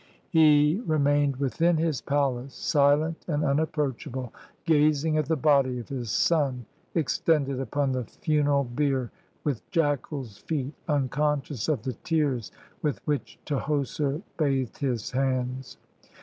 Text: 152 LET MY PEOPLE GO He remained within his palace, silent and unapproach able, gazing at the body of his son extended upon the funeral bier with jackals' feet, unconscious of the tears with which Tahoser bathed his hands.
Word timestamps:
152 0.31 0.39
LET 0.39 0.39
MY 0.39 0.79
PEOPLE 0.79 0.79
GO 0.79 0.85
He 0.89 0.91
remained 1.19 1.35
within 1.35 1.77
his 1.77 2.01
palace, 2.01 2.53
silent 2.55 3.23
and 3.27 3.43
unapproach 3.43 4.07
able, 4.07 4.33
gazing 4.65 5.17
at 5.19 5.27
the 5.27 5.35
body 5.35 5.77
of 5.77 5.89
his 5.89 6.09
son 6.09 6.65
extended 6.95 7.59
upon 7.59 7.91
the 7.91 8.03
funeral 8.05 8.63
bier 8.63 9.11
with 9.43 9.61
jackals' 9.69 10.39
feet, 10.39 10.73
unconscious 10.87 11.67
of 11.69 11.83
the 11.83 11.93
tears 11.93 12.51
with 12.81 12.99
which 13.05 13.37
Tahoser 13.45 14.23
bathed 14.37 14.79
his 14.79 15.11
hands. 15.11 15.77